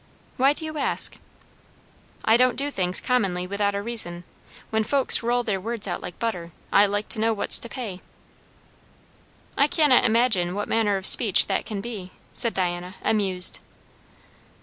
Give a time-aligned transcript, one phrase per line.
[0.35, 1.17] "Why do you ask?"
[2.25, 4.23] "I don't do things commonly without a reason.
[4.71, 8.01] When folks roll their words out like butter, I like to know what's to pay."
[9.55, 13.59] "I cannot imagine what manner of speech that can be," said Diana, amused.